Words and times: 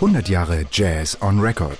100 0.00 0.28
Jahre 0.28 0.66
Jazz 0.70 1.16
on 1.22 1.40
Record. 1.40 1.78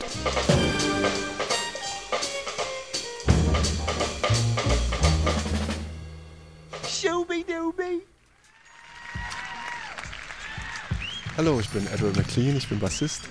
Hallo, 11.37 11.61
ich 11.61 11.69
bin 11.69 11.87
Edward 11.89 12.17
McLean, 12.17 12.57
ich 12.57 12.67
bin 12.67 12.79
Bassist. 12.79 13.29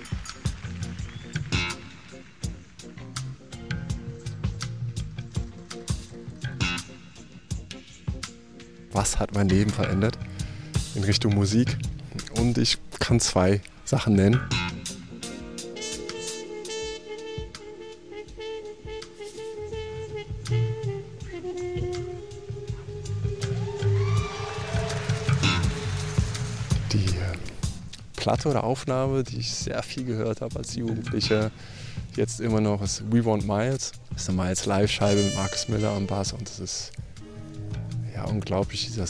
Was 8.92 9.18
hat 9.18 9.34
mein 9.34 9.48
Leben 9.48 9.72
verändert 9.72 10.16
in 10.94 11.02
Richtung 11.02 11.34
Musik? 11.34 11.76
Und 12.36 12.56
ich 12.56 12.78
kann 13.00 13.18
zwei 13.18 13.60
Sachen 13.84 14.14
nennen. 14.14 14.40
Die 26.96 27.04
äh, 27.04 27.36
Platte 28.16 28.48
oder 28.48 28.64
Aufnahme, 28.64 29.22
die 29.22 29.38
ich 29.38 29.52
sehr 29.52 29.82
viel 29.82 30.04
gehört 30.04 30.40
habe 30.40 30.56
als 30.56 30.74
Jugendlicher, 30.74 31.50
jetzt 32.16 32.40
immer 32.40 32.62
noch 32.62 32.80
ist 32.80 33.02
We 33.10 33.22
Want 33.24 33.46
Miles. 33.46 33.92
Das 34.10 34.22
ist 34.22 34.30
eine 34.30 34.42
Miles 34.42 34.64
Live-Scheibe 34.64 35.22
mit 35.22 35.34
Marcus 35.34 35.68
Miller 35.68 35.90
am 35.90 36.06
Bass 36.06 36.32
und 36.32 36.48
das 36.48 36.58
ist 36.58 36.92
ja 38.14 38.24
unglaublich, 38.24 38.86
dieser 38.86 39.06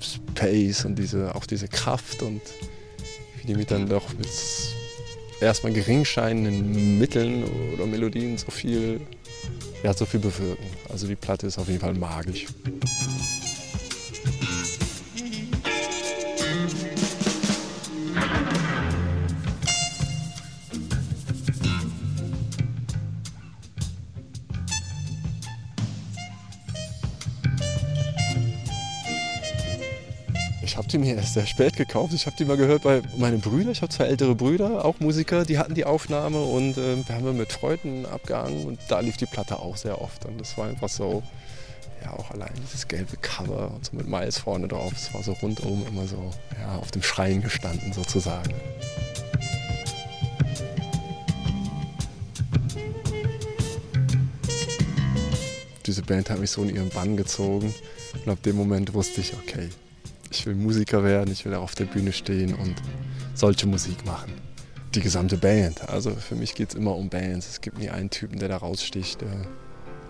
Space 0.00 0.84
und 0.84 0.96
diese, 0.96 1.34
auch 1.36 1.46
diese 1.46 1.68
Kraft 1.68 2.22
und 2.22 2.40
wie 3.40 3.46
die 3.46 3.54
mit 3.54 3.70
dann 3.70 3.88
doch 3.88 4.12
mit 4.14 4.28
erstmal 5.40 5.72
gering 5.72 6.04
scheinenden 6.04 6.98
Mitteln 6.98 7.44
oder 7.74 7.86
Melodien 7.86 8.36
so 8.36 8.50
viel, 8.50 9.00
ja, 9.84 9.94
so 9.94 10.06
viel 10.06 10.20
bewirken. 10.20 10.66
Also 10.88 11.06
die 11.06 11.16
Platte 11.16 11.46
ist 11.46 11.58
auf 11.58 11.68
jeden 11.68 11.80
Fall 11.80 11.94
magisch. 11.94 12.46
Ich 30.72 30.78
habe 30.78 30.88
die 30.88 30.96
mir 30.96 31.16
erst 31.16 31.34
sehr 31.34 31.44
spät 31.44 31.76
gekauft. 31.76 32.14
Ich 32.14 32.24
habe 32.24 32.34
die 32.34 32.46
mal 32.46 32.56
gehört 32.56 32.84
bei 32.84 33.02
meinen 33.18 33.42
Brüdern. 33.42 33.72
Ich 33.72 33.82
habe 33.82 33.92
zwei 33.92 34.04
ältere 34.04 34.34
Brüder, 34.34 34.86
auch 34.86 35.00
Musiker, 35.00 35.44
die 35.44 35.58
hatten 35.58 35.74
die 35.74 35.84
Aufnahme 35.84 36.40
und 36.40 36.78
äh, 36.78 36.96
wir 37.06 37.14
haben 37.14 37.26
wir 37.26 37.34
mit 37.34 37.52
Freunden 37.52 38.06
abgehangen 38.06 38.64
und 38.64 38.80
da 38.88 39.00
lief 39.00 39.18
die 39.18 39.26
Platte 39.26 39.58
auch 39.58 39.76
sehr 39.76 40.00
oft. 40.00 40.24
Und 40.24 40.40
das 40.40 40.56
war 40.56 40.68
einfach 40.68 40.88
so, 40.88 41.22
ja, 42.02 42.14
auch 42.14 42.30
allein 42.30 42.54
dieses 42.64 42.88
gelbe 42.88 43.18
Cover 43.18 43.70
und 43.74 43.84
so 43.84 43.94
mit 43.94 44.08
Miles 44.08 44.38
vorne 44.38 44.66
drauf. 44.66 44.94
Es 44.96 45.12
war 45.12 45.22
so 45.22 45.32
rundum 45.32 45.86
immer 45.86 46.06
so, 46.06 46.30
ja, 46.58 46.76
auf 46.76 46.90
dem 46.90 47.02
Schrein 47.02 47.42
gestanden 47.42 47.92
sozusagen. 47.92 48.54
Diese 55.84 56.00
Band 56.00 56.30
hat 56.30 56.38
mich 56.38 56.50
so 56.50 56.62
in 56.62 56.74
ihren 56.74 56.88
Bann 56.88 57.18
gezogen 57.18 57.74
und 58.14 58.32
ab 58.32 58.42
dem 58.42 58.56
Moment 58.56 58.94
wusste 58.94 59.20
ich, 59.20 59.34
okay, 59.34 59.68
ich 60.32 60.46
will 60.46 60.54
Musiker 60.54 61.04
werden, 61.04 61.30
ich 61.30 61.44
will 61.44 61.54
auf 61.54 61.74
der 61.74 61.84
Bühne 61.84 62.12
stehen 62.12 62.54
und 62.54 62.74
solche 63.34 63.66
Musik 63.66 64.04
machen. 64.06 64.32
Die 64.94 65.00
gesamte 65.00 65.36
Band. 65.36 65.88
Also 65.88 66.10
für 66.10 66.34
mich 66.34 66.54
geht 66.54 66.70
es 66.70 66.74
immer 66.74 66.96
um 66.96 67.08
Bands. 67.08 67.48
Es 67.48 67.60
gibt 67.60 67.78
nie 67.78 67.90
einen 67.90 68.10
Typen, 68.10 68.38
der 68.38 68.48
da 68.48 68.56
raussticht. 68.56 69.18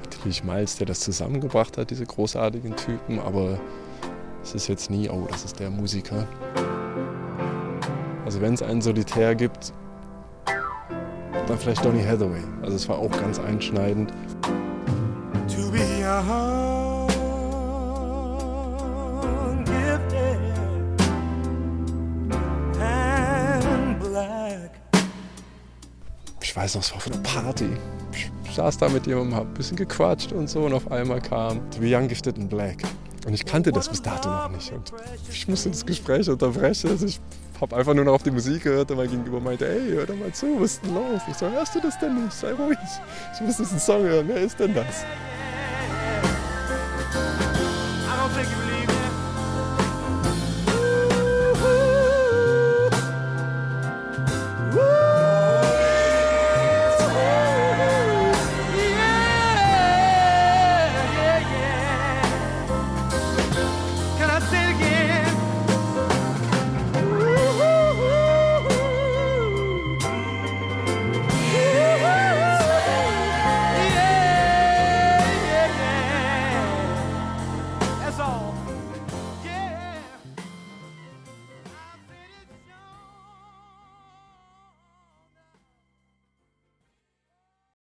Natürlich 0.04 0.44
Miles, 0.44 0.76
der 0.76 0.86
das 0.86 1.00
zusammengebracht 1.00 1.76
hat, 1.76 1.90
diese 1.90 2.04
großartigen 2.04 2.76
Typen, 2.76 3.18
aber 3.18 3.58
es 4.42 4.54
ist 4.54 4.68
jetzt 4.68 4.90
nie, 4.90 5.08
oh, 5.08 5.26
das 5.30 5.44
ist 5.44 5.58
der 5.58 5.70
Musiker. 5.70 6.26
Also 8.24 8.40
wenn 8.40 8.54
es 8.54 8.62
einen 8.62 8.82
Solitär 8.82 9.34
gibt, 9.34 9.72
dann 11.46 11.58
vielleicht 11.58 11.84
Donny 11.84 12.02
Hathaway. 12.02 12.42
Also 12.62 12.76
es 12.76 12.88
war 12.88 12.98
auch 12.98 13.10
ganz 13.10 13.38
einschneidend. 13.38 14.12
to 15.48 15.70
be 15.70 15.80
young, 16.00 16.81
ich 26.52 26.56
weiß 26.56 26.74
noch, 26.74 26.82
es 26.82 26.90
war 26.90 26.98
auf 26.98 27.06
einer 27.06 27.16
Party. 27.22 27.66
Ich 28.12 28.54
saß 28.54 28.76
da 28.76 28.90
mit 28.90 29.06
jemandem, 29.06 29.36
hab 29.36 29.46
ein 29.46 29.54
bisschen 29.54 29.74
gequatscht 29.74 30.32
und 30.32 30.50
so 30.50 30.66
und 30.66 30.74
auf 30.74 30.92
einmal 30.92 31.18
kam 31.18 31.70
To 31.70 31.80
Be 31.80 31.96
Young, 31.96 32.08
Gifted 32.08 32.36
and 32.36 32.50
Black. 32.50 32.76
Und 33.26 33.32
ich 33.32 33.46
kannte 33.46 33.72
das 33.72 33.88
bis 33.88 34.02
dato 34.02 34.28
noch 34.28 34.50
nicht. 34.50 34.70
Und 34.70 34.92
ich 35.30 35.48
musste 35.48 35.70
das 35.70 35.86
Gespräch 35.86 36.28
unterbrechen. 36.28 36.90
Also 36.90 37.06
ich 37.06 37.20
habe 37.58 37.74
einfach 37.74 37.94
nur 37.94 38.04
noch 38.04 38.12
auf 38.12 38.22
die 38.22 38.30
Musik 38.30 38.64
gehört 38.64 38.90
und 38.90 38.98
mein 38.98 39.08
Gegenüber 39.08 39.40
meinte, 39.40 39.66
ey, 39.66 39.92
hör 39.92 40.04
doch 40.04 40.14
mal 40.14 40.30
zu, 40.32 40.60
was 40.60 40.72
ist 40.72 40.84
denn 40.84 40.94
los? 40.94 41.22
Ich 41.26 41.36
so, 41.36 41.48
hörst 41.48 41.74
du 41.74 41.80
das 41.80 41.98
denn 41.98 42.22
nicht? 42.22 42.34
Sei 42.34 42.52
ruhig. 42.52 42.76
Ich 43.34 43.40
muss 43.40 43.56
diesen 43.56 43.78
Song 43.78 44.02
hören. 44.02 44.28
Wer 44.28 44.42
ist 44.42 44.60
denn 44.60 44.74
das? 44.74 45.06